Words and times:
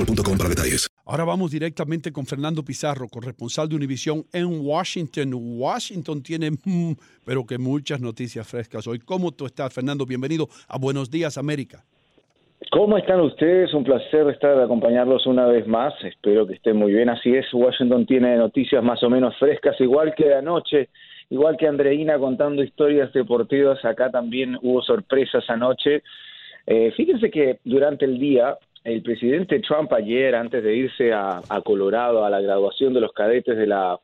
boostmobile.com 0.00 0.38
para 0.38 0.48
detalles. 0.48 0.88
Ahora 1.06 1.24
vamos 1.24 1.50
directamente 1.50 2.12
con 2.12 2.24
Fernando 2.24 2.62
Pizarro, 2.62 3.08
corresponsal 3.08 3.68
de 3.68 3.76
Univisión 3.76 4.24
en 4.32 4.64
Washington. 4.64 5.32
Washington 5.34 6.22
tiene, 6.22 6.50
mm, 6.52 6.92
pero 7.24 7.44
que 7.44 7.58
muchas 7.58 8.00
noticias 8.00 8.46
frescas 8.48 8.86
hoy. 8.86 9.00
¿Cómo 9.00 9.32
tú 9.32 9.46
estás, 9.46 9.72
Fernando? 9.72 10.06
Bienvenido 10.06 10.48
a 10.68 10.78
Buenos 10.78 11.10
Días, 11.10 11.36
América. 11.36 11.84
¿Cómo 12.70 12.96
están 12.96 13.20
ustedes? 13.20 13.72
Un 13.74 13.84
placer 13.84 14.28
estar 14.28 14.60
acompañarlos 14.60 15.26
una 15.26 15.46
vez 15.46 15.66
más. 15.66 15.92
Espero 16.04 16.46
que 16.46 16.54
estén 16.54 16.76
muy 16.76 16.92
bien. 16.92 17.08
Así 17.08 17.34
es, 17.34 17.46
Washington 17.52 18.06
tiene 18.06 18.36
noticias 18.36 18.84
más 18.84 19.02
o 19.02 19.10
menos 19.10 19.36
frescas, 19.38 19.80
igual 19.80 20.14
que 20.14 20.32
anoche, 20.34 20.90
igual 21.30 21.56
que 21.56 21.66
Andreina 21.66 22.18
contando 22.18 22.62
historias 22.62 23.12
deportivas. 23.12 23.84
Acá 23.84 24.10
también 24.10 24.56
hubo 24.62 24.82
sorpresas 24.82 25.42
anoche. 25.48 26.02
Eh, 26.66 26.92
fíjense 26.96 27.30
que 27.30 27.58
durante 27.64 28.04
el 28.04 28.18
día, 28.18 28.56
el 28.84 29.02
presidente 29.02 29.60
Trump 29.60 29.92
ayer, 29.92 30.34
antes 30.34 30.62
de 30.62 30.74
irse 30.74 31.12
a, 31.12 31.42
Colorado 31.64 32.24
a 32.24 32.30
la 32.30 32.40
graduación 32.40 32.94
de 32.94 33.00
los 33.00 33.12
cadetes 33.12 33.56
de 33.56 33.66
la 33.66 33.98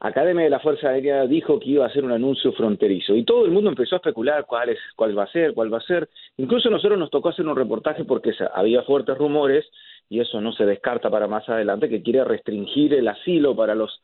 Academia 0.00 0.44
de 0.44 0.50
la 0.50 0.60
Fuerza 0.60 0.88
Aérea 0.88 1.26
dijo 1.26 1.58
que 1.58 1.70
iba 1.70 1.84
a 1.84 1.88
hacer 1.88 2.04
un 2.04 2.12
anuncio 2.12 2.52
fronterizo 2.52 3.14
y 3.14 3.24
todo 3.24 3.46
el 3.46 3.52
mundo 3.52 3.70
empezó 3.70 3.94
a 3.94 3.98
especular 3.98 4.44
cuál 4.44 4.70
es, 4.70 4.78
cuál 4.96 5.16
va 5.18 5.24
a 5.24 5.32
ser, 5.32 5.54
cuál 5.54 5.72
va 5.72 5.78
a 5.78 5.86
ser. 5.86 6.08
Incluso 6.36 6.68
a 6.68 6.72
nosotros 6.72 6.98
nos 6.98 7.10
tocó 7.10 7.30
hacer 7.30 7.46
un 7.46 7.56
reportaje 7.56 8.04
porque 8.04 8.32
había 8.52 8.82
fuertes 8.82 9.16
rumores 9.16 9.64
y 10.10 10.20
eso 10.20 10.40
no 10.40 10.52
se 10.52 10.66
descarta 10.66 11.08
para 11.08 11.26
más 11.26 11.48
adelante 11.48 11.88
que 11.88 12.02
quiere 12.02 12.24
restringir 12.24 12.92
el 12.92 13.08
asilo 13.08 13.56
para 13.56 13.74
los 13.74 14.02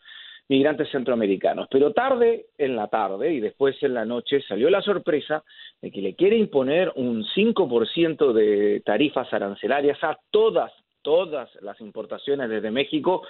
migrantes 0.50 0.90
centroamericanos. 0.90 1.68
Pero 1.70 1.92
tarde 1.92 2.46
en 2.58 2.74
la 2.74 2.88
tarde 2.88 3.32
y 3.32 3.38
después 3.38 3.80
en 3.84 3.94
la 3.94 4.04
noche 4.04 4.42
salió 4.42 4.68
la 4.68 4.82
sorpresa 4.82 5.44
de 5.80 5.92
que 5.92 6.02
le 6.02 6.16
quiere 6.16 6.36
imponer 6.36 6.92
un 6.96 7.24
5% 7.24 8.32
de 8.32 8.82
tarifas 8.84 9.32
arancelarias 9.32 10.02
a 10.02 10.18
todas, 10.32 10.72
todas 11.02 11.48
las 11.62 11.80
importaciones 11.80 12.50
desde 12.50 12.72
México 12.72 13.22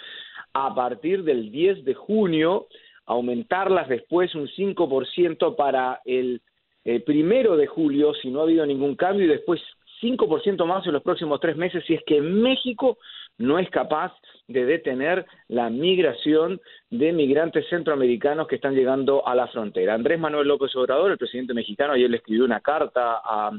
a 0.55 0.75
partir 0.75 1.23
del 1.23 1.53
10 1.53 1.85
de 1.85 1.93
junio, 1.93 2.69
aumentarlas 3.05 3.87
después 3.91 4.35
un 4.35 4.49
5% 4.49 5.57
para 5.57 6.01
el 6.07 6.41
eh, 6.87 7.01
primero 7.01 7.59
de 7.59 7.67
julio, 7.67 8.15
si 8.15 8.31
no 8.31 8.41
ha 8.41 8.45
habido 8.45 8.65
ningún 8.65 8.97
cambio, 8.97 9.27
y 9.27 9.29
después 9.29 9.61
5% 10.01 10.65
más 10.65 10.87
en 10.87 10.95
los 10.95 11.03
próximos 11.03 11.39
tres 11.39 11.55
meses, 11.55 11.85
si 11.87 11.93
es 11.93 12.03
que 12.07 12.23
México 12.23 12.97
no 13.37 13.59
es 13.59 13.69
capaz 13.69 14.15
de 14.51 14.65
detener 14.67 15.25
la 15.49 15.71
migración 15.71 16.61
de 16.91 17.13
migrantes 17.13 17.69
centroamericanos 17.69 18.49
que 18.49 18.57
están 18.57 18.75
llegando 18.75 19.27
a 19.27 19.35
la 19.35 19.47
frontera. 19.47 19.95
Andrés 19.95 20.19
Manuel 20.19 20.49
López 20.49 20.75
Obrador, 20.75 21.13
el 21.13 21.19
presidente 21.19 21.55
mexicano, 21.55 21.93
ayer 21.93 22.11
le 22.11 22.17
escribió 22.17 22.45
una 22.45 22.61
carta 22.61 23.21
a, 23.25 23.53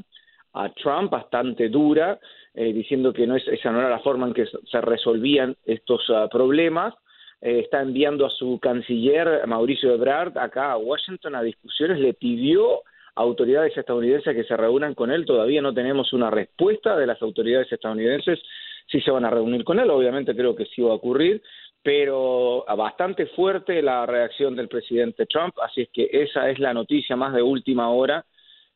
a 0.52 0.68
Trump 0.74 1.10
bastante 1.10 1.70
dura, 1.70 2.18
eh, 2.54 2.72
diciendo 2.74 3.12
que 3.12 3.26
no 3.26 3.36
es, 3.36 3.48
esa 3.48 3.72
no 3.72 3.80
era 3.80 3.88
la 3.88 4.00
forma 4.00 4.26
en 4.26 4.34
que 4.34 4.44
se 4.46 4.80
resolvían 4.82 5.56
estos 5.64 6.02
ah, 6.10 6.28
problemas. 6.30 6.94
Eh, 7.40 7.60
está 7.60 7.80
enviando 7.80 8.26
a 8.26 8.30
su 8.30 8.58
canciller 8.60 9.46
Mauricio 9.46 9.94
Ebrard 9.94 10.36
acá 10.36 10.72
a 10.72 10.76
Washington 10.76 11.34
a 11.34 11.42
discusiones, 11.42 11.98
le 12.00 12.12
pidió 12.12 12.82
a 13.14 13.22
autoridades 13.22 13.76
estadounidenses 13.76 14.34
que 14.34 14.44
se 14.44 14.56
reúnan 14.56 14.94
con 14.94 15.10
él, 15.10 15.24
todavía 15.24 15.62
no 15.62 15.72
tenemos 15.72 16.12
una 16.12 16.30
respuesta 16.30 16.96
de 16.96 17.06
las 17.06 17.20
autoridades 17.22 17.72
estadounidenses 17.72 18.40
si 18.86 19.00
se 19.00 19.10
van 19.10 19.24
a 19.24 19.30
reunir 19.30 19.64
con 19.64 19.78
él, 19.78 19.90
obviamente 19.90 20.34
creo 20.34 20.54
que 20.54 20.66
sí 20.66 20.82
va 20.82 20.92
a 20.92 20.96
ocurrir, 20.96 21.42
pero 21.82 22.64
bastante 22.76 23.26
fuerte 23.26 23.82
la 23.82 24.06
reacción 24.06 24.54
del 24.54 24.68
presidente 24.68 25.26
Trump, 25.26 25.54
así 25.62 25.82
es 25.82 25.88
que 25.92 26.08
esa 26.12 26.48
es 26.50 26.58
la 26.58 26.72
noticia 26.72 27.16
más 27.16 27.34
de 27.34 27.42
última 27.42 27.90
hora, 27.90 28.24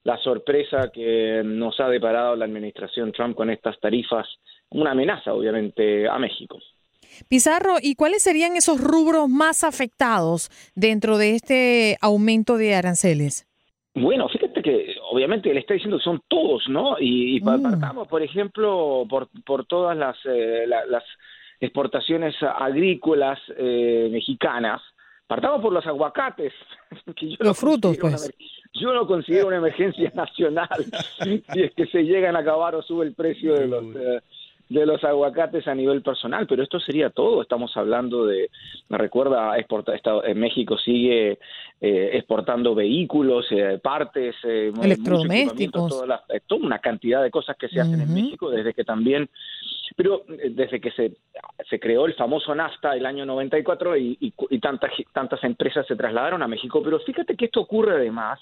la 0.02 0.18
sorpresa 0.18 0.90
que 0.92 1.42
nos 1.44 1.78
ha 1.80 1.88
deparado 1.88 2.36
la 2.36 2.44
administración 2.44 3.12
Trump 3.12 3.36
con 3.36 3.50
estas 3.50 3.78
tarifas, 3.80 4.26
una 4.70 4.92
amenaza 4.92 5.32
obviamente 5.32 6.08
a 6.08 6.18
México. 6.18 6.58
Pizarro, 7.28 7.76
¿y 7.80 7.94
cuáles 7.94 8.22
serían 8.22 8.56
esos 8.56 8.80
rubros 8.80 9.28
más 9.28 9.64
afectados 9.64 10.50
dentro 10.74 11.18
de 11.18 11.34
este 11.34 11.96
aumento 12.00 12.56
de 12.56 12.74
aranceles? 12.74 13.46
Bueno, 13.94 14.28
fíjate 14.28 14.60
que 14.60 14.95
obviamente 15.16 15.50
él 15.50 15.58
está 15.58 15.74
diciendo 15.74 15.98
que 15.98 16.04
son 16.04 16.22
todos, 16.28 16.68
¿no? 16.68 16.96
Y, 17.00 17.36
y 17.36 17.40
pa- 17.40 17.58
partamos, 17.58 18.06
por 18.08 18.22
ejemplo, 18.22 19.04
por, 19.08 19.28
por 19.44 19.64
todas 19.66 19.96
las, 19.96 20.16
eh, 20.26 20.64
la- 20.66 20.84
las 20.86 21.02
exportaciones 21.60 22.34
agrícolas 22.42 23.38
eh, 23.56 24.08
mexicanas. 24.12 24.80
Partamos 25.26 25.60
por 25.60 25.72
los 25.72 25.86
aguacates. 25.86 26.52
que 27.16 27.30
yo 27.30 27.36
no 27.40 27.46
Los 27.46 27.58
frutos, 27.58 27.96
considero 27.98 28.08
una 28.08 28.16
pues. 28.18 28.52
yo 28.74 28.92
no 28.92 29.06
considero 29.06 29.46
una 29.48 29.56
emergencia 29.56 30.12
nacional 30.14 30.68
si 31.22 31.42
es 31.62 31.72
que 31.74 31.86
se 31.86 32.02
llegan 32.04 32.36
a 32.36 32.40
acabar 32.40 32.74
o 32.74 32.82
sube 32.82 33.06
el 33.06 33.14
precio 33.14 33.54
de 33.54 33.66
los 33.66 33.84
eh, 33.96 34.20
de 34.68 34.84
los 34.84 35.02
aguacates 35.04 35.68
a 35.68 35.74
nivel 35.74 36.02
personal, 36.02 36.46
pero 36.48 36.62
esto 36.62 36.80
sería 36.80 37.10
todo. 37.10 37.40
Estamos 37.42 37.76
hablando 37.76 38.26
de, 38.26 38.50
me 38.88 38.98
recuerda, 38.98 39.56
exporta, 39.58 39.92
en 40.24 40.40
México 40.40 40.76
sigue 40.76 41.38
eh, 41.80 42.10
exportando 42.14 42.74
vehículos, 42.74 43.46
eh, 43.50 43.78
partes, 43.82 44.34
eh, 44.42 44.72
Electrodomésticos. 44.82 45.88
todas 45.88 46.08
las- 46.08 46.30
eh, 46.30 46.40
toda 46.46 46.66
una 46.66 46.78
cantidad 46.80 47.22
de 47.22 47.30
cosas 47.30 47.56
que 47.56 47.68
se 47.68 47.80
hacen 47.80 48.00
en. 48.00 48.12
México 48.12 48.50
desde 48.50 48.74
que 48.74 48.82
también, 48.82 49.28
pero 49.94 50.24
eh, 50.28 50.50
desde 50.50 50.80
que 50.80 50.90
se, 50.90 51.12
se 51.70 51.78
creó 51.78 52.06
el 52.06 52.14
famoso 52.14 52.54
NAFTA 52.54 52.96
el 52.96 53.06
año 53.06 53.24
94 53.24 53.96
y, 53.96 54.16
y, 54.20 54.32
y 54.50 54.58
tantas, 54.58 54.90
tantas 55.12 55.44
empresas 55.44 55.86
se 55.86 55.94
trasladaron 55.96 56.42
a 56.42 56.48
México. 56.48 56.82
Pero 56.82 56.98
fíjate 57.00 57.36
que 57.36 57.44
esto 57.44 57.60
ocurre 57.60 57.92
además 57.92 58.40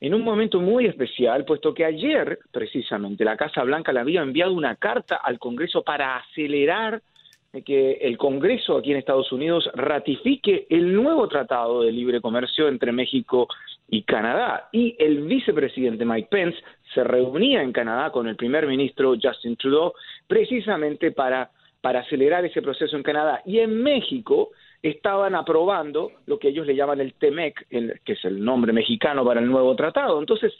en 0.00 0.14
un 0.14 0.22
momento 0.22 0.60
muy 0.60 0.86
especial, 0.86 1.44
puesto 1.44 1.74
que 1.74 1.84
ayer, 1.84 2.38
precisamente, 2.52 3.24
la 3.24 3.36
Casa 3.36 3.64
Blanca 3.64 3.92
le 3.92 4.00
había 4.00 4.22
enviado 4.22 4.52
una 4.52 4.76
carta 4.76 5.16
al 5.16 5.38
Congreso 5.38 5.82
para 5.82 6.16
acelerar 6.16 7.02
que 7.64 7.92
el 8.02 8.16
Congreso 8.18 8.76
aquí 8.76 8.92
en 8.92 8.98
Estados 8.98 9.32
Unidos 9.32 9.68
ratifique 9.74 10.66
el 10.70 10.94
nuevo 10.94 11.28
tratado 11.28 11.82
de 11.82 11.92
libre 11.92 12.20
comercio 12.20 12.68
entre 12.68 12.92
México 12.92 13.48
y 13.88 14.02
Canadá. 14.02 14.68
Y 14.70 14.94
el 14.98 15.22
vicepresidente 15.22 16.04
Mike 16.04 16.28
Pence 16.30 16.58
se 16.94 17.02
reunía 17.02 17.62
en 17.62 17.72
Canadá 17.72 18.10
con 18.10 18.28
el 18.28 18.36
primer 18.36 18.66
ministro 18.66 19.14
Justin 19.20 19.56
Trudeau 19.56 19.94
precisamente 20.26 21.10
para, 21.10 21.50
para 21.80 22.00
acelerar 22.00 22.44
ese 22.44 22.62
proceso 22.62 22.96
en 22.96 23.02
Canadá. 23.02 23.42
Y 23.46 23.58
en 23.60 23.82
México 23.82 24.50
estaban 24.82 25.34
aprobando 25.34 26.12
lo 26.26 26.38
que 26.38 26.48
ellos 26.48 26.66
le 26.66 26.76
llaman 26.76 27.00
el 27.00 27.14
TEMEC, 27.14 27.66
que 28.04 28.12
es 28.12 28.24
el 28.24 28.44
nombre 28.44 28.72
mexicano 28.72 29.24
para 29.24 29.40
el 29.40 29.48
nuevo 29.48 29.74
tratado. 29.74 30.18
Entonces, 30.20 30.52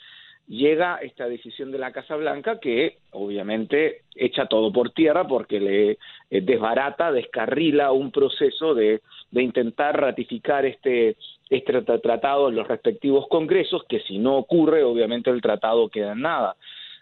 llega 0.49 0.97
esta 0.97 1.29
decisión 1.29 1.71
de 1.71 1.77
la 1.77 1.91
Casa 1.91 2.15
Blanca 2.15 2.59
que 2.59 2.97
obviamente 3.11 4.01
echa 4.15 4.47
todo 4.47 4.73
por 4.73 4.89
tierra 4.91 5.27
porque 5.27 5.59
le 5.59 5.91
eh, 5.91 6.41
desbarata, 6.41 7.11
descarrila 7.11 7.91
un 7.91 8.11
proceso 8.11 8.73
de, 8.73 9.01
de 9.29 9.43
intentar 9.43 9.99
ratificar 9.99 10.65
este, 10.65 11.15
este 11.49 11.81
tratado 11.81 12.49
en 12.49 12.55
los 12.55 12.67
respectivos 12.67 13.27
congresos, 13.27 13.83
que 13.87 13.99
si 14.01 14.17
no 14.17 14.37
ocurre, 14.37 14.83
obviamente 14.83 15.29
el 15.29 15.41
tratado 15.41 15.87
queda 15.87 16.13
en 16.13 16.21
nada. 16.21 16.55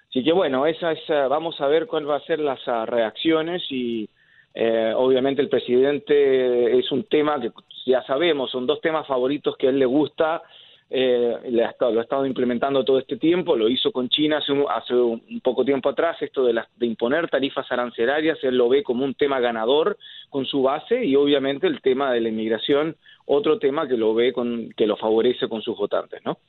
Así 0.09 0.23
que 0.23 0.33
bueno, 0.33 0.65
esa 0.65 0.91
es, 0.91 1.01
vamos 1.07 1.59
a 1.61 1.67
ver 1.67 1.87
cuáles 1.87 2.07
van 2.07 2.21
a 2.21 2.25
ser 2.25 2.39
las 2.39 2.59
ah, 2.67 2.85
reacciones 2.85 3.63
y 3.69 4.09
eh, 4.59 4.91
obviamente 4.95 5.39
el 5.39 5.49
presidente 5.49 6.79
es 6.79 6.91
un 6.91 7.03
tema 7.03 7.39
que 7.39 7.51
ya 7.85 8.01
sabemos, 8.03 8.49
son 8.49 8.65
dos 8.65 8.81
temas 8.81 9.05
favoritos 9.05 9.55
que 9.55 9.67
a 9.67 9.69
él 9.69 9.77
le 9.77 9.85
gusta 9.85 10.41
eh, 10.89 11.37
le 11.49 11.63
ha 11.63 11.69
estado, 11.69 11.91
lo 11.91 11.99
ha 11.99 12.03
estado 12.03 12.25
implementando 12.25 12.83
todo 12.83 12.97
este 12.97 13.17
tiempo, 13.17 13.55
lo 13.55 13.69
hizo 13.69 13.91
con 13.91 14.09
China 14.09 14.37
hace 14.37 14.53
un, 14.53 14.65
hace 14.69 14.95
un 14.95 15.41
poco 15.43 15.63
tiempo 15.63 15.89
atrás, 15.89 16.17
esto 16.21 16.45
de, 16.45 16.59
de 16.75 16.85
imponer 16.87 17.29
tarifas 17.29 17.71
arancelarias, 17.71 18.39
él 18.41 18.57
lo 18.57 18.69
ve 18.69 18.83
como 18.83 19.03
un 19.05 19.13
tema 19.13 19.39
ganador 19.39 19.97
con 20.29 20.45
su 20.45 20.63
base 20.63 21.05
y 21.05 21.15
obviamente 21.15 21.67
el 21.67 21.81
tema 21.81 22.11
de 22.11 22.21
la 22.21 22.29
inmigración, 22.29 22.95
otro 23.25 23.59
tema 23.59 23.87
que 23.87 23.97
lo 23.97 24.15
ve 24.15 24.33
con, 24.33 24.69
que 24.77 24.87
lo 24.87 24.97
favorece 24.97 25.47
con 25.47 25.61
sus 25.61 25.77
votantes, 25.77 26.21
¿no? 26.25 26.39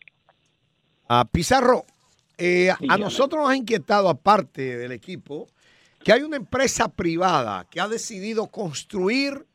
A 1.08 1.25
Pizarro, 1.25 1.82
eh, 2.38 2.70
a 2.70 2.96
nosotros 2.96 3.43
nos 3.43 3.50
ha 3.50 3.56
inquietado, 3.56 4.08
aparte 4.08 4.78
del 4.78 4.93
equipo, 4.93 5.49
que 6.02 6.12
hay 6.12 6.22
una 6.22 6.36
empresa 6.36 6.88
privada 6.88 7.66
que 7.70 7.80
ha 7.80 7.88
decidido 7.88 8.46
construir 8.46 9.46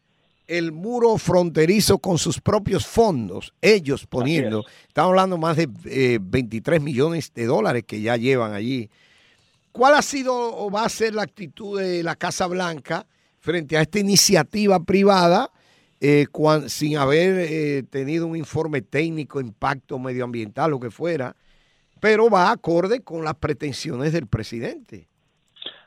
el 0.48 0.72
muro 0.72 1.18
fronterizo 1.18 2.00
con 2.00 2.18
sus 2.18 2.42
propios 2.42 2.86
fondos, 2.86 3.54
ellos 3.62 4.06
poniendo, 4.06 4.66
estamos 4.88 5.10
hablando 5.12 5.38
más 5.38 5.58
de 5.58 6.20
23 6.22 6.78
eh, 6.78 6.84
millones 6.84 7.32
de 7.34 7.46
dólares 7.46 7.84
que 7.88 8.02
ya 8.02 8.18
llevan 8.18 8.54
allí. 8.54 8.90
¿Cuál 9.72 9.96
ha 9.96 10.02
sido 10.02 10.34
o 10.36 10.70
va 10.70 10.86
a 10.86 10.90
ser 10.90 11.16
la 11.16 11.24
actitud 11.24 11.80
de 11.80 12.04
la 12.04 12.16
Casa 12.16 12.46
Blanca 12.48 13.08
frente 13.40 13.78
a 13.78 13.82
esta 13.82 14.00
iniciativa 14.00 14.84
privada 14.84 15.50
eh, 16.00 16.28
sin 16.68 16.98
haber 16.98 17.48
eh, 17.50 17.84
tenido 17.90 18.28
un 18.28 18.36
informe 18.36 18.82
técnico, 18.82 19.40
impacto 19.40 19.98
medioambiental, 19.98 20.72
lo 20.72 20.80
que 20.80 20.92
fuera, 20.92 21.36
pero 22.02 22.30
va 22.30 22.52
acorde 22.52 23.00
con 23.00 23.24
las 23.24 23.36
pretensiones 23.36 24.12
del 24.12 24.28
presidente? 24.28 25.08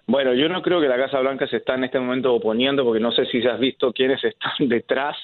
Bueno, 0.09 0.35
yo 0.35 0.49
no 0.49 0.63
creo 0.63 0.81
que 0.81 0.87
la 0.87 0.97
Casa 0.97 1.19
Blanca 1.19 1.49
se 1.49 1.57
está 1.57 1.75
en 1.75 1.85
este 1.85 1.99
momento 1.99 2.33
oponiendo, 2.33 2.85
porque 2.85 3.01
no 3.01 3.11
sé 3.11 3.27
si 3.27 3.45
has 3.47 3.59
visto 3.59 3.93
quiénes 3.93 4.23
están 4.23 4.53
detrás 4.69 5.17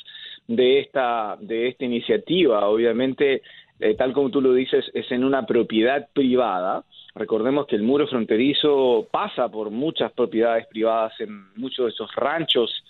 de 0.49 0.81
esta, 0.81 1.37
de 1.41 1.69
esta 1.69 1.85
iniciativa. 1.85 2.67
Obviamente, 2.67 3.43
eh, 3.79 3.95
tal 3.95 4.13
como 4.13 4.31
tú 4.31 4.41
lo 4.41 4.53
dices, 4.53 4.85
es 4.93 5.11
en 5.13 5.23
una 5.23 5.47
propiedad 5.47 6.09
privada. 6.13 6.85
Recordemos 7.15 7.67
que 7.67 7.77
el 7.77 7.83
muro 7.83 8.09
fronterizo 8.09 9.07
pasa 9.11 9.49
por 9.49 9.71
muchas 9.71 10.11
propiedades 10.13 10.67
privadas 10.67 11.13
en 11.21 11.53
muchos 11.55 11.87
de 11.87 11.91
esos 11.93 12.13
ranchos 12.17 12.83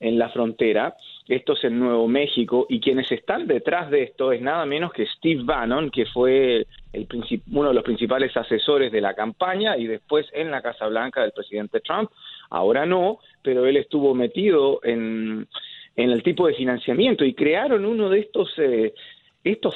en 0.00 0.18
la 0.18 0.28
frontera. 0.28 0.94
Esto 1.28 1.54
es 1.54 1.64
en 1.64 1.78
Nuevo 1.78 2.06
México 2.06 2.66
y 2.68 2.80
quienes 2.80 3.10
están 3.10 3.46
detrás 3.46 3.90
de 3.90 4.04
esto 4.04 4.32
es 4.32 4.40
nada 4.40 4.64
menos 4.66 4.92
que 4.92 5.06
Steve 5.06 5.42
Bannon, 5.44 5.90
que 5.90 6.06
fue 6.06 6.66
el 6.92 7.08
uno 7.52 7.68
de 7.68 7.74
los 7.74 7.84
principales 7.84 8.36
asesores 8.36 8.92
de 8.92 9.00
la 9.00 9.14
campaña 9.14 9.76
y 9.76 9.86
después 9.86 10.26
en 10.32 10.50
la 10.50 10.62
Casa 10.62 10.86
Blanca 10.86 11.22
del 11.22 11.32
presidente 11.32 11.80
Trump. 11.80 12.10
Ahora 12.50 12.86
no, 12.86 13.18
pero 13.42 13.66
él 13.66 13.76
estuvo 13.76 14.14
metido 14.14 14.80
en, 14.84 15.48
en 15.96 16.10
el 16.10 16.22
tipo 16.22 16.46
de 16.46 16.54
financiamiento 16.54 17.24
y 17.24 17.34
crearon 17.34 17.84
uno 17.84 18.08
de 18.08 18.20
estos, 18.20 18.52
eh, 18.58 18.94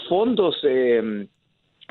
fondos. 0.09 0.59
Eh, 0.63 1.27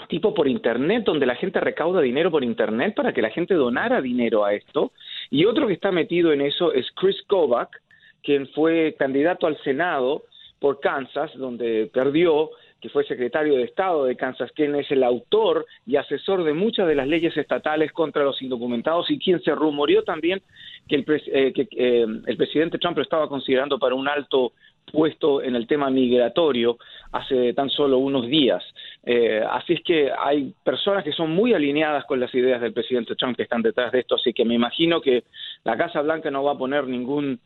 tipo 0.07 0.33
por 0.33 0.47
internet, 0.47 1.03
donde 1.03 1.25
la 1.25 1.35
gente 1.35 1.59
recauda 1.59 2.01
dinero 2.01 2.31
por 2.31 2.43
internet 2.43 2.95
para 2.95 3.13
que 3.13 3.21
la 3.21 3.29
gente 3.29 3.53
donara 3.53 4.01
dinero 4.01 4.45
a 4.45 4.53
esto. 4.53 4.93
Y 5.29 5.45
otro 5.45 5.67
que 5.67 5.73
está 5.73 5.91
metido 5.91 6.31
en 6.31 6.41
eso 6.41 6.71
es 6.71 6.89
Chris 6.95 7.21
Kovac, 7.27 7.81
quien 8.23 8.47
fue 8.49 8.95
candidato 8.97 9.47
al 9.47 9.57
Senado 9.63 10.23
por 10.59 10.79
Kansas, 10.79 11.31
donde 11.35 11.89
perdió, 11.93 12.51
que 12.81 12.89
fue 12.89 13.03
secretario 13.05 13.55
de 13.55 13.63
Estado 13.63 14.05
de 14.05 14.15
Kansas, 14.15 14.51
quien 14.53 14.75
es 14.75 14.89
el 14.91 15.03
autor 15.03 15.65
y 15.85 15.97
asesor 15.97 16.43
de 16.43 16.53
muchas 16.53 16.87
de 16.87 16.95
las 16.95 17.07
leyes 17.07 17.35
estatales 17.35 17.91
contra 17.91 18.23
los 18.23 18.41
indocumentados 18.41 19.09
y 19.11 19.19
quien 19.19 19.41
se 19.41 19.53
rumoreó 19.53 20.03
también 20.03 20.41
que 20.87 20.95
el, 20.95 21.05
eh, 21.07 21.53
que, 21.53 21.67
eh, 21.71 22.05
el 22.25 22.37
presidente 22.37 22.77
Trump 22.77 22.97
lo 22.97 23.03
estaba 23.03 23.27
considerando 23.27 23.77
para 23.77 23.95
un 23.95 24.07
alto 24.07 24.53
puesto 24.91 25.41
en 25.41 25.55
el 25.55 25.67
tema 25.67 25.89
migratorio 25.89 26.77
hace 27.11 27.53
tan 27.53 27.69
solo 27.69 27.97
unos 27.97 28.27
días. 28.27 28.63
Eh, 29.03 29.43
así 29.49 29.73
es 29.73 29.81
que 29.83 30.11
hay 30.17 30.53
personas 30.63 31.03
que 31.03 31.11
son 31.11 31.31
muy 31.31 31.53
alineadas 31.53 32.05
con 32.05 32.19
las 32.19 32.33
ideas 32.33 32.61
del 32.61 32.73
presidente 32.73 33.15
Trump 33.15 33.35
que 33.35 33.43
están 33.43 33.61
detrás 33.61 33.91
de 33.91 33.99
esto, 33.99 34.15
así 34.15 34.33
que 34.33 34.45
me 34.45 34.55
imagino 34.55 35.01
que 35.01 35.23
la 35.63 35.77
Casa 35.77 36.01
Blanca 36.01 36.31
no 36.31 36.43
va 36.43 36.53
a 36.53 36.57
poner 36.57 36.87
ningún 36.87 37.39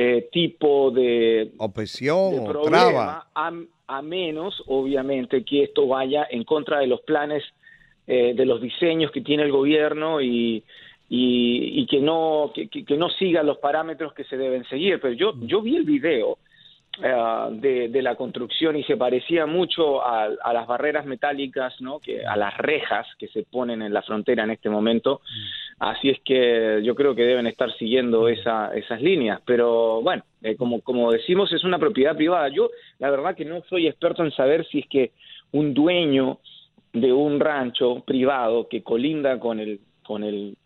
eh, 0.00 0.28
tipo 0.30 0.92
de, 0.92 1.50
Objeción 1.58 2.44
problema, 2.44 3.26
a, 3.34 4.02
menos, 4.02 4.62
obviamente, 4.68 5.42
que 5.42 5.64
esto 5.64 5.88
vaya 5.88 6.24
en 6.30 6.44
contra 6.44 6.78
de 6.78 6.86
los 6.86 7.00
planes, 7.00 7.42
eh, 8.06 8.32
de 8.32 8.46
los 8.46 8.62
diseños 8.62 9.10
que 9.10 9.22
tiene 9.22 9.42
el 9.42 9.50
gobierno 9.50 10.20
y, 10.20 10.62
y, 11.08 11.84
que 11.86 11.98
no 11.98 12.52
que, 12.54 12.68
que, 12.68 12.96
no 12.96 13.10
siga 13.10 13.42
los 13.42 13.58
parámetros 13.58 14.12
que 14.12 14.22
se 14.22 14.36
deben 14.36 14.64
seguir. 14.68 15.00
Pero 15.00 15.14
yo, 15.14 15.34
yo 15.40 15.62
vi 15.62 15.74
el 15.74 15.84
video 15.84 16.38
eh, 17.00 17.88
de, 17.90 18.02
la 18.02 18.16
construcción 18.16 18.76
y 18.76 18.82
se 18.82 18.96
parecía 18.96 19.46
mucho 19.46 20.04
a, 20.04 20.28
las 20.52 20.66
barreras 20.66 21.06
metálicas, 21.06 21.80
¿no? 21.80 22.00
que, 22.00 22.26
a 22.26 22.36
las 22.36 22.56
rejas 22.56 23.06
que 23.18 23.28
se 23.28 23.44
ponen 23.44 23.82
en 23.82 23.92
la 23.92 24.02
frontera 24.02 24.42
en 24.42 24.50
este 24.50 24.68
momento. 24.68 25.20
Así 25.78 26.10
es 26.10 26.18
que 26.24 26.80
yo 26.82 26.94
creo 26.94 27.14
que 27.14 27.22
deben 27.22 27.46
estar 27.46 27.72
siguiendo 27.76 28.28
esa, 28.28 28.74
esas 28.74 29.00
líneas. 29.00 29.40
Pero 29.44 30.02
bueno, 30.02 30.24
eh, 30.42 30.56
como, 30.56 30.80
como 30.80 31.12
decimos, 31.12 31.52
es 31.52 31.62
una 31.62 31.78
propiedad 31.78 32.16
privada. 32.16 32.48
Yo 32.48 32.70
la 32.98 33.10
verdad 33.10 33.36
que 33.36 33.44
no 33.44 33.62
soy 33.68 33.86
experto 33.86 34.24
en 34.24 34.32
saber 34.32 34.66
si 34.66 34.80
es 34.80 34.86
que 34.88 35.12
un 35.52 35.74
dueño 35.74 36.38
de 36.92 37.12
un 37.12 37.38
rancho 37.38 38.02
privado 38.04 38.66
que 38.68 38.82
colinda 38.82 39.38
con 39.38 39.60
el 39.60 39.80
con 40.02 40.24
el 40.24 40.56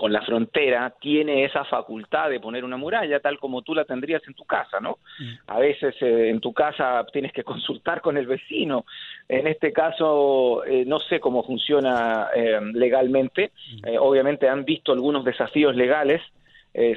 con 0.00 0.14
la 0.14 0.22
frontera 0.22 0.94
tiene 0.98 1.44
esa 1.44 1.62
facultad 1.66 2.30
de 2.30 2.40
poner 2.40 2.64
una 2.64 2.78
muralla 2.78 3.20
tal 3.20 3.38
como 3.38 3.60
tú 3.60 3.74
la 3.74 3.84
tendrías 3.84 4.22
en 4.26 4.32
tu 4.32 4.46
casa, 4.46 4.80
¿no? 4.80 4.96
Mm. 5.18 5.32
A 5.46 5.58
veces 5.58 5.94
eh, 6.00 6.30
en 6.30 6.40
tu 6.40 6.54
casa 6.54 7.04
tienes 7.12 7.34
que 7.34 7.44
consultar 7.44 8.00
con 8.00 8.16
el 8.16 8.26
vecino. 8.26 8.86
En 9.28 9.46
este 9.46 9.74
caso 9.74 10.64
eh, 10.64 10.84
no 10.86 11.00
sé 11.00 11.20
cómo 11.20 11.42
funciona 11.42 12.28
eh, 12.34 12.58
legalmente. 12.72 13.52
Mm. 13.82 13.98
obviamente 13.98 14.48
han 14.48 14.64
visto 14.64 14.92
algunos 14.92 15.22
desafíos 15.22 15.76
legales 15.76 16.22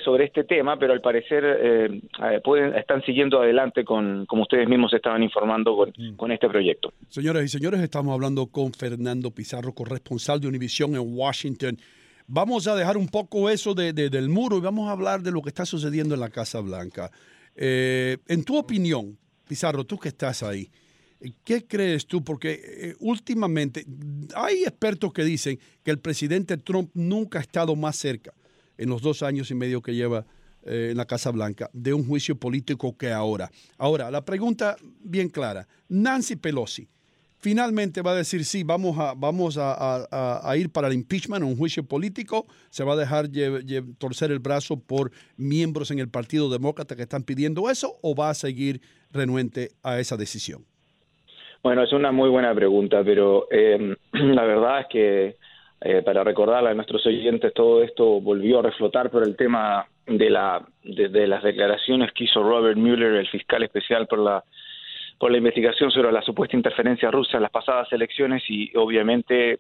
sobre 0.05 0.25
este 0.25 0.43
tema, 0.43 0.77
pero 0.77 0.93
al 0.93 1.01
parecer 1.01 1.99
pueden, 2.43 2.75
están 2.75 3.01
siguiendo 3.01 3.41
adelante 3.41 3.83
con, 3.83 4.27
como 4.27 4.43
ustedes 4.43 4.69
mismos 4.69 4.93
estaban 4.93 5.23
informando, 5.23 5.75
con, 5.75 5.89
mm. 5.89 6.15
con 6.15 6.31
este 6.31 6.47
proyecto. 6.47 6.93
Señoras 7.09 7.43
y 7.43 7.47
señores, 7.47 7.81
estamos 7.81 8.13
hablando 8.13 8.45
con 8.45 8.71
Fernando 8.71 9.31
Pizarro, 9.31 9.73
corresponsal 9.73 10.39
de 10.39 10.47
Univisión 10.47 10.93
en 10.93 11.01
Washington. 11.17 11.79
Vamos 12.27 12.67
a 12.67 12.75
dejar 12.75 12.97
un 12.97 13.07
poco 13.07 13.49
eso 13.49 13.73
de, 13.73 13.93
del 13.93 14.29
muro 14.29 14.57
y 14.57 14.61
vamos 14.61 14.87
a 14.87 14.93
hablar 14.93 15.21
de 15.21 15.31
lo 15.31 15.41
que 15.41 15.49
está 15.49 15.65
sucediendo 15.65 16.13
en 16.13 16.21
la 16.21 16.29
Casa 16.29 16.59
Blanca. 16.61 17.11
Eh, 17.55 18.17
en 18.27 18.43
tu 18.43 18.57
opinión, 18.57 19.17
Pizarro, 19.47 19.83
tú 19.83 19.99
que 19.99 20.09
estás 20.09 20.41
ahí, 20.41 20.71
¿qué 21.43 21.65
crees 21.65 22.07
tú? 22.07 22.23
Porque 22.23 22.61
eh, 22.63 22.95
últimamente 22.99 23.85
hay 24.35 24.63
expertos 24.63 25.11
que 25.11 25.23
dicen 25.23 25.59
que 25.83 25.91
el 25.91 25.99
presidente 25.99 26.57
Trump 26.57 26.91
nunca 26.93 27.39
ha 27.39 27.41
estado 27.41 27.75
más 27.75 27.97
cerca 27.97 28.33
en 28.77 28.89
los 28.89 29.01
dos 29.01 29.21
años 29.21 29.51
y 29.51 29.55
medio 29.55 29.81
que 29.81 29.93
lleva 29.93 30.25
eh, 30.63 30.89
en 30.91 30.97
la 30.97 31.05
Casa 31.05 31.29
Blanca 31.31 31.69
de 31.73 31.93
un 31.93 32.07
juicio 32.07 32.37
político 32.37 32.97
que 32.97 33.11
ahora. 33.11 33.51
Ahora, 33.77 34.09
la 34.09 34.23
pregunta 34.23 34.77
bien 35.01 35.29
clara, 35.29 35.67
Nancy 35.89 36.37
Pelosi 36.37 36.87
finalmente 37.43 38.01
va 38.01 38.11
a 38.11 38.15
decir 38.15 38.45
sí, 38.45 38.63
vamos 38.63 38.97
a, 38.97 39.13
vamos 39.17 39.57
a, 39.59 40.55
ir 40.55 40.71
para 40.71 40.87
el 40.87 40.93
impeachment, 40.93 41.43
un 41.43 41.57
juicio 41.57 41.83
político, 41.85 42.45
se 42.69 42.85
va 42.85 42.93
a 42.93 42.95
dejar 42.95 43.25
torcer 43.97 44.31
el 44.31 44.39
brazo 44.39 44.79
por 44.79 45.11
miembros 45.35 45.91
en 45.91 45.99
el 45.99 46.09
Partido 46.09 46.49
Demócrata 46.49 46.95
que 46.95 47.01
están 47.01 47.23
pidiendo 47.23 47.69
eso 47.69 47.95
o 48.01 48.15
va 48.15 48.29
a 48.29 48.33
seguir 48.33 48.79
renuente 49.11 49.71
a 49.83 49.99
esa 49.99 50.15
decisión? 50.15 50.63
Bueno, 51.61 51.83
es 51.83 51.91
una 51.91 52.13
muy 52.13 52.29
buena 52.29 52.55
pregunta, 52.55 53.03
pero 53.03 53.47
eh, 53.51 53.93
la 54.13 54.45
verdad 54.45 54.79
es 54.81 54.87
que 54.89 55.35
eh, 55.81 56.01
para 56.01 56.23
recordarle 56.23 56.69
a 56.69 56.73
nuestros 56.73 57.05
oyentes, 57.05 57.53
todo 57.53 57.83
esto 57.83 58.21
volvió 58.21 58.59
a 58.59 58.63
reflotar 58.63 59.11
por 59.11 59.27
el 59.27 59.35
tema 59.35 59.85
de, 60.07 60.29
la, 60.29 60.65
de 60.81 61.27
las 61.27 61.43
declaraciones 61.43 62.13
que 62.13 62.23
hizo 62.23 62.41
Robert 62.41 62.77
Mueller, 62.77 63.15
el 63.15 63.27
fiscal 63.27 63.63
especial 63.63 64.07
por 64.07 64.19
la 64.19 64.43
por 65.17 65.31
la 65.31 65.37
investigación 65.37 65.91
sobre 65.91 66.11
la 66.11 66.21
supuesta 66.21 66.57
interferencia 66.57 67.11
rusa 67.11 67.37
en 67.37 67.43
las 67.43 67.51
pasadas 67.51 67.91
elecciones 67.91 68.43
y 68.47 68.75
obviamente 68.75 69.59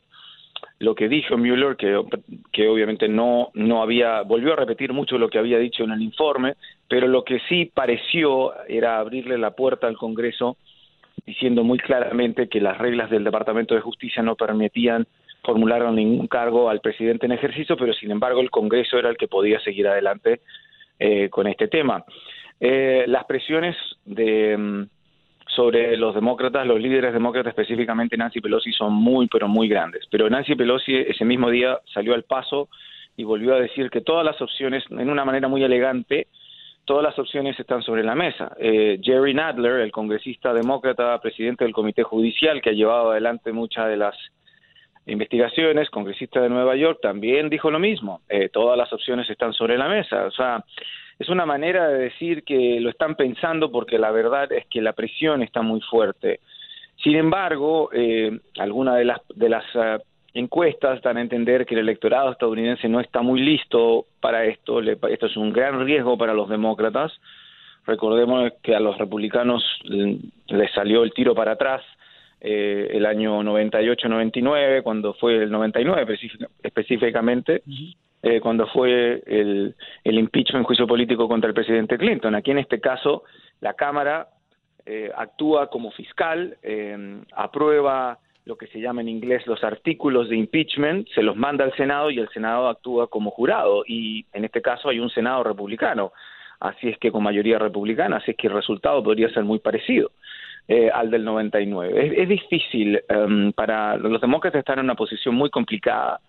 lo 0.79 0.95
que 0.95 1.07
dijo 1.07 1.37
Mueller, 1.37 1.75
que, 1.75 2.67
obviamente 2.67 3.07
no, 3.07 3.49
no 3.53 3.81
había, 3.81 4.21
volvió 4.21 4.53
a 4.53 4.57
repetir 4.57 4.93
mucho 4.93 5.17
lo 5.17 5.29
que 5.29 5.39
había 5.39 5.57
dicho 5.57 5.83
en 5.83 5.91
el 5.91 6.01
informe, 6.01 6.55
pero 6.87 7.07
lo 7.07 7.23
que 7.23 7.39
sí 7.49 7.71
pareció 7.73 8.53
era 8.67 8.99
abrirle 8.99 9.37
la 9.37 9.51
puerta 9.51 9.87
al 9.87 9.97
Congreso 9.97 10.57
diciendo 11.25 11.63
muy 11.63 11.79
claramente 11.79 12.49
que 12.49 12.59
las 12.59 12.77
reglas 12.77 13.09
del 13.09 13.23
Departamento 13.23 13.75
de 13.75 13.81
Justicia 13.81 14.21
no 14.21 14.35
permitían 14.35 15.07
formular 15.43 15.89
ningún 15.91 16.27
cargo 16.27 16.69
al 16.69 16.81
presidente 16.81 17.25
en 17.25 17.33
ejercicio, 17.33 17.77
pero 17.77 17.93
sin 17.93 18.11
embargo 18.11 18.41
el 18.41 18.49
Congreso 18.49 18.97
era 18.97 19.09
el 19.09 19.17
que 19.17 19.27
podía 19.27 19.59
seguir 19.59 19.87
adelante 19.87 20.41
eh, 20.99 21.29
con 21.29 21.47
este 21.47 21.67
tema. 21.67 22.03
Eh, 22.59 23.05
las 23.07 23.25
presiones 23.25 23.75
de, 24.05 24.87
sobre 25.55 25.95
los 25.97 26.15
demócratas, 26.15 26.65
los 26.65 26.79
líderes 26.79 27.13
demócratas, 27.13 27.51
específicamente 27.51 28.17
Nancy 28.17 28.41
Pelosi, 28.41 28.71
son 28.71 28.93
muy, 28.93 29.27
pero 29.27 29.47
muy 29.47 29.67
grandes. 29.67 30.05
Pero 30.09 30.29
Nancy 30.29 30.55
Pelosi 30.55 30.95
ese 30.95 31.25
mismo 31.25 31.49
día 31.49 31.79
salió 31.93 32.13
al 32.13 32.23
paso 32.23 32.69
y 33.15 33.23
volvió 33.23 33.53
a 33.53 33.59
decir 33.59 33.89
que 33.89 34.01
todas 34.01 34.25
las 34.25 34.41
opciones, 34.41 34.83
en 34.89 35.09
una 35.09 35.25
manera 35.25 35.47
muy 35.47 35.63
elegante, 35.63 36.27
todas 36.85 37.03
las 37.03 37.17
opciones 37.17 37.59
están 37.59 37.81
sobre 37.81 38.03
la 38.03 38.15
mesa. 38.15 38.55
Eh, 38.59 38.99
Jerry 39.01 39.33
Nadler, 39.33 39.81
el 39.81 39.91
congresista 39.91 40.53
demócrata, 40.53 41.19
presidente 41.21 41.63
del 41.63 41.73
Comité 41.73 42.03
Judicial, 42.03 42.61
que 42.61 42.71
ha 42.71 42.73
llevado 42.73 43.11
adelante 43.11 43.51
muchas 43.51 43.87
de 43.87 43.97
las 43.97 44.15
investigaciones, 45.05 45.89
congresista 45.89 46.41
de 46.41 46.49
Nueva 46.49 46.75
York, 46.75 46.99
también 47.01 47.49
dijo 47.49 47.69
lo 47.69 47.79
mismo. 47.79 48.21
Eh, 48.29 48.49
todas 48.49 48.77
las 48.77 48.91
opciones 48.93 49.29
están 49.29 49.53
sobre 49.53 49.77
la 49.77 49.87
mesa. 49.87 50.25
O 50.25 50.31
sea, 50.31 50.63
es 51.19 51.29
una 51.29 51.45
manera 51.45 51.87
de 51.87 51.99
decir 51.99 52.43
que 52.43 52.79
lo 52.79 52.89
están 52.89 53.15
pensando 53.15 53.71
porque 53.71 53.97
la 53.97 54.11
verdad 54.11 54.51
es 54.51 54.65
que 54.67 54.81
la 54.81 54.93
presión 54.93 55.41
está 55.41 55.61
muy 55.61 55.81
fuerte. 55.81 56.39
Sin 57.03 57.15
embargo, 57.15 57.89
eh, 57.93 58.39
algunas 58.59 58.95
de 58.97 59.05
las, 59.05 59.21
de 59.35 59.49
las 59.49 59.75
uh, 59.75 60.01
encuestas 60.33 61.01
dan 61.01 61.17
a 61.17 61.21
entender 61.21 61.65
que 61.65 61.75
el 61.75 61.81
electorado 61.81 62.31
estadounidense 62.31 62.87
no 62.87 62.99
está 62.99 63.21
muy 63.21 63.41
listo 63.41 64.05
para 64.19 64.45
esto. 64.45 64.81
Le, 64.81 64.97
esto 65.09 65.25
es 65.25 65.37
un 65.37 65.51
gran 65.51 65.85
riesgo 65.85 66.17
para 66.17 66.33
los 66.33 66.49
demócratas. 66.49 67.11
Recordemos 67.85 68.51
que 68.61 68.75
a 68.75 68.79
los 68.79 68.97
republicanos 68.97 69.63
les 69.83 70.71
salió 70.73 71.03
el 71.03 71.13
tiro 71.13 71.35
para 71.35 71.53
atrás 71.53 71.83
eh, 72.45 72.89
el 72.91 73.05
año 73.05 73.41
98-99, 73.41 74.83
cuando 74.83 75.13
fue 75.13 75.43
el 75.43 75.49
99 75.49 76.19
específicamente, 76.61 77.63
eh, 78.21 78.41
cuando 78.41 78.67
fue 78.67 79.23
el, 79.25 79.73
el 80.03 80.19
impeachment, 80.19 80.65
juicio 80.65 80.85
político 80.85 81.29
contra 81.29 81.47
el 81.47 81.53
presidente 81.53 81.97
Clinton. 81.97 82.35
Aquí 82.35 82.51
en 82.51 82.59
este 82.59 82.81
caso, 82.81 83.23
la 83.61 83.73
Cámara 83.75 84.27
eh, 84.85 85.09
actúa 85.15 85.69
como 85.69 85.91
fiscal, 85.91 86.57
eh, 86.61 87.21
aprueba 87.31 88.19
lo 88.43 88.57
que 88.57 88.67
se 88.67 88.81
llama 88.81 88.99
en 88.99 89.07
inglés 89.07 89.47
los 89.47 89.63
artículos 89.63 90.27
de 90.27 90.35
impeachment, 90.35 91.07
se 91.15 91.23
los 91.23 91.37
manda 91.37 91.63
al 91.63 91.73
Senado 91.77 92.11
y 92.11 92.19
el 92.19 92.27
Senado 92.27 92.67
actúa 92.67 93.07
como 93.07 93.31
jurado. 93.31 93.85
Y 93.87 94.25
en 94.33 94.43
este 94.43 94.61
caso 94.61 94.89
hay 94.89 94.99
un 94.99 95.09
Senado 95.09 95.45
republicano, 95.45 96.11
así 96.59 96.89
es 96.89 96.97
que 96.97 97.09
con 97.09 97.23
mayoría 97.23 97.57
republicana, 97.57 98.17
así 98.17 98.31
es 98.31 98.37
que 98.37 98.47
el 98.47 98.53
resultado 98.53 99.01
podría 99.01 99.29
ser 99.29 99.45
muy 99.45 99.59
parecido 99.59 100.11
eh, 100.67 100.89
al 100.93 101.11
del 101.11 101.25
99. 101.25 102.07
Es, 102.07 102.19
es 102.19 102.29
difícil 102.29 103.01
um, 103.09 103.51
para 103.51 103.97
los 103.97 104.21
demócratas 104.21 104.59
estar 104.59 104.79
en 104.79 104.85
una 104.85 104.95
posición 104.95 105.35
muy 105.35 105.49
complicada. 105.49 106.19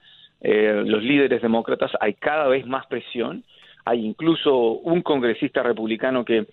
Eh, 0.40 0.82
los 0.84 1.02
líderes 1.02 1.40
demócratas 1.40 1.92
hay 2.00 2.14
cada 2.14 2.48
vez 2.48 2.66
más 2.66 2.86
presión. 2.86 3.44
Hay 3.84 4.04
incluso 4.04 4.56
un 4.56 5.02
congresista 5.02 5.62
republicano 5.62 6.24
que 6.24 6.46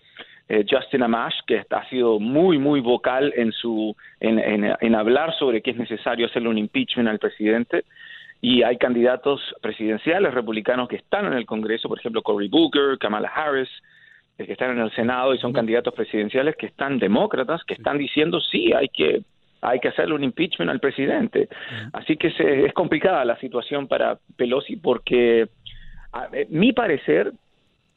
eh, 0.48 0.66
Justin 0.70 1.04
Amash, 1.04 1.34
que 1.48 1.66
ha 1.70 1.90
sido 1.90 2.20
muy, 2.20 2.58
muy 2.58 2.82
vocal 2.82 3.34
en, 3.36 3.52
su, 3.52 3.96
en, 4.20 4.38
en, 4.38 4.76
en, 4.80 4.96
hablar 4.96 5.34
sobre 5.40 5.62
que 5.62 5.72
es 5.72 5.78
necesario 5.78 6.28
hacerle 6.28 6.50
un 6.50 6.58
impeachment 6.58 7.10
al 7.10 7.20
presidente. 7.20 7.86
Y 8.42 8.64
hay 8.64 8.78
candidatos 8.78 9.40
presidenciales 9.62 10.34
republicanos 10.34 10.90
que 10.90 10.98
están 10.98 11.26
en 11.26 11.34
el 11.34 11.46
Congreso, 11.46 11.88
por 11.88 12.00
ejemplo, 12.00 12.22
Cory 12.22 12.48
Booker, 12.48 12.98
Kamala 13.00 13.30
Harris, 13.30 13.70
que 14.38 14.52
están 14.52 14.72
en 14.72 14.80
el 14.80 14.92
Senado 14.92 15.34
y 15.34 15.38
son 15.38 15.54
candidatos 15.54 15.94
presidenciales 15.94 16.56
que 16.56 16.66
están 16.66 17.00
demócratas, 17.00 17.64
que 17.64 17.74
están 17.74 17.98
diciendo 17.98 18.40
sí, 18.40 18.74
hay 18.74 18.90
que 18.90 19.22
hay 19.62 19.80
que 19.80 19.90
hacerle 19.90 20.16
un 20.16 20.24
impeachment 20.24 20.72
al 20.72 20.80
presidente. 20.80 21.48
Así 21.94 22.18
que 22.18 22.32
se, 22.32 22.66
es 22.66 22.74
complicada 22.74 23.24
la 23.24 23.38
situación 23.40 23.88
para 23.88 24.18
Pelosi 24.36 24.76
porque 24.78 25.50
a, 26.12 26.30
eh, 26.34 26.48
mi 26.50 26.74
parecer 26.74 27.32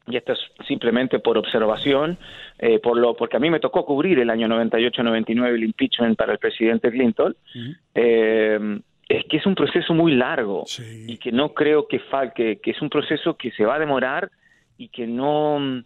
y 0.06 0.16
esto 0.16 0.34
es 0.34 0.38
simplemente 0.68 1.18
por 1.18 1.38
observación, 1.38 2.18
eh, 2.58 2.78
por 2.78 2.98
lo 2.98 3.16
porque 3.16 3.38
a 3.38 3.40
mí 3.40 3.48
me 3.50 3.60
tocó 3.60 3.86
cubrir 3.86 4.18
el 4.18 4.28
año 4.28 4.46
98-99 4.48 5.54
el 5.54 5.64
impeachment 5.64 6.18
para 6.18 6.32
el 6.32 6.38
presidente 6.38 6.90
Clinton, 6.90 7.34
uh 7.54 7.58
-huh. 7.58 7.76
eh, 7.94 8.80
es 9.08 9.24
que 9.24 9.38
es 9.38 9.46
un 9.46 9.54
proceso 9.54 9.94
muy 9.94 10.12
largo 10.12 10.64
sí. 10.66 11.06
y 11.08 11.16
que 11.16 11.32
no 11.32 11.54
creo 11.54 11.88
que, 11.88 12.02
que 12.34 12.58
que 12.62 12.70
es 12.70 12.82
un 12.82 12.90
proceso 12.90 13.34
que 13.36 13.50
se 13.52 13.64
va 13.64 13.76
a 13.76 13.78
demorar 13.78 14.30
y 14.76 14.88
que 14.88 15.06
no 15.06 15.82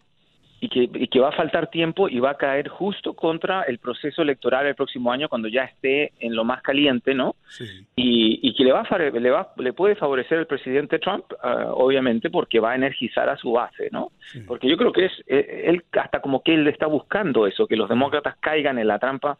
y 0.61 0.69
que, 0.69 0.89
y 0.93 1.07
que 1.07 1.19
va 1.19 1.29
a 1.29 1.31
faltar 1.31 1.69
tiempo 1.69 2.09
y 2.09 2.19
va 2.19 2.31
a 2.31 2.37
caer 2.37 2.67
justo 2.67 3.13
contra 3.13 3.63
el 3.63 3.77
proceso 3.77 4.21
electoral 4.21 4.65
el 4.67 4.75
próximo 4.75 5.11
año 5.11 5.29
cuando 5.29 5.47
ya 5.47 5.63
esté 5.63 6.13
en 6.19 6.35
lo 6.35 6.43
más 6.43 6.61
caliente, 6.61 7.13
¿no? 7.13 7.35
Sí. 7.49 7.65
Y, 7.95 8.39
y, 8.47 8.53
que 8.55 8.63
le 8.63 8.71
va, 8.71 8.81
a, 8.81 8.97
le 8.97 9.29
va 9.29 9.53
le 9.57 9.73
puede 9.73 9.95
favorecer 9.95 10.39
al 10.39 10.47
presidente 10.47 10.99
Trump, 10.99 11.25
uh, 11.31 11.71
obviamente, 11.71 12.29
porque 12.29 12.59
va 12.59 12.71
a 12.71 12.75
energizar 12.75 13.29
a 13.29 13.37
su 13.37 13.51
base, 13.51 13.89
¿no? 13.91 14.11
Sí. 14.31 14.41
Porque 14.41 14.69
yo 14.69 14.77
creo 14.77 14.91
que 14.91 15.05
es 15.05 15.11
eh, 15.27 15.63
él 15.67 15.83
hasta 15.93 16.21
como 16.21 16.43
que 16.43 16.53
él 16.53 16.67
está 16.67 16.87
buscando 16.87 17.47
eso, 17.47 17.65
que 17.67 17.77
los 17.77 17.87
demócratas 17.87 18.35
caigan 18.39 18.77
en 18.79 18.87
la 18.87 18.99
trampa 18.99 19.37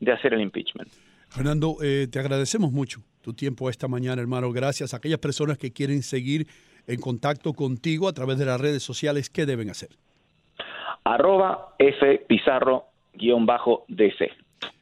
de 0.00 0.12
hacer 0.12 0.34
el 0.34 0.40
impeachment. 0.40 0.90
Fernando, 1.28 1.76
eh, 1.82 2.08
te 2.10 2.18
agradecemos 2.18 2.72
mucho 2.72 3.00
tu 3.22 3.34
tiempo 3.34 3.68
esta 3.70 3.88
mañana, 3.88 4.20
hermano. 4.20 4.52
Gracias 4.52 4.94
a 4.94 4.98
aquellas 4.98 5.18
personas 5.18 5.58
que 5.58 5.72
quieren 5.72 6.02
seguir 6.02 6.46
en 6.86 7.00
contacto 7.00 7.52
contigo 7.52 8.08
a 8.08 8.12
través 8.12 8.38
de 8.38 8.46
las 8.46 8.60
redes 8.60 8.82
sociales, 8.82 9.28
¿qué 9.30 9.46
deben 9.46 9.70
hacer? 9.70 9.90
Arroba 11.06 11.74
F 11.78 12.02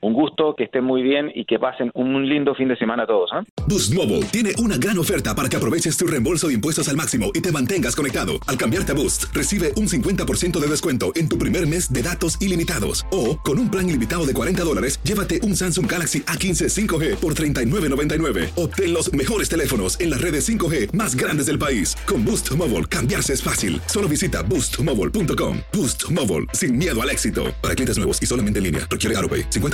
Un 0.04 0.12
gusto, 0.12 0.54
que 0.54 0.64
estén 0.64 0.85
muy 0.85 1.02
bien 1.02 1.33
y 1.35 1.47
que 1.47 1.59
pasen 1.59 1.90
un 1.95 2.28
lindo 2.28 2.54
fin 2.54 2.69
de 2.69 2.76
semana 2.76 3.04
a 3.04 3.07
todos. 3.07 3.31
¿eh? 3.33 3.43
Boost 3.66 3.95
Mobile 3.95 4.23
tiene 4.26 4.52
una 4.59 4.76
gran 4.76 4.99
oferta 4.99 5.35
para 5.35 5.49
que 5.49 5.57
aproveches 5.57 5.97
tu 5.97 6.07
reembolso 6.07 6.49
de 6.49 6.54
impuestos 6.54 6.90
al 6.90 6.97
máximo 6.97 7.31
y 7.33 7.40
te 7.40 7.50
mantengas 7.50 7.97
conectado. 7.97 8.33
Al 8.47 8.59
cambiarte 8.59 8.93
a 8.93 8.95
Boost, 8.95 9.33
recibe 9.33 9.73
un 9.76 9.88
50% 9.88 10.61
de 10.61 10.66
descuento 10.66 11.12
en 11.16 11.26
tu 11.26 11.38
primer 11.38 11.66
mes 11.66 11.90
de 11.90 12.02
datos 12.02 12.37
ilimitados. 12.43 13.07
O, 13.12 13.38
con 13.40 13.59
un 13.59 13.71
plan 13.71 13.88
ilimitado 13.88 14.26
de 14.26 14.35
40 14.35 14.62
dólares, 14.62 15.00
llévate 15.04 15.40
un 15.43 15.57
Samsung 15.57 15.90
Galaxy 15.90 16.21
A15 16.21 16.69
5G 16.69 17.16
por 17.16 17.35
$39.99. 17.35 18.50
Obtén 18.57 18.93
los 18.93 19.11
mejores 19.14 19.49
teléfonos 19.49 19.99
en 20.00 20.11
las 20.11 20.21
redes 20.21 20.47
5G 20.47 20.93
más 20.93 21.16
grandes 21.16 21.47
del 21.47 21.59
país. 21.59 21.97
Con 22.07 22.23
Boost 22.26 22.54
Mobile, 22.57 22.85
cambiarse 22.85 23.33
es 23.33 23.43
fácil. 23.43 23.81
Solo 23.87 24.07
visita 24.07 24.43
boostmobile.com. 24.43 25.61
Boost 25.73 26.11
Mobile, 26.11 26.45
sin 26.52 26.76
miedo 26.76 27.00
al 27.00 27.09
éxito. 27.09 27.54
Para 27.62 27.75
clientes 27.75 27.97
nuevos 27.97 28.23
y 28.23 28.26
solamente 28.26 28.59
en 28.59 28.64
línea, 28.64 28.87
requiere 28.90 29.16
AroPay. 29.16 29.49
50% 29.49 29.74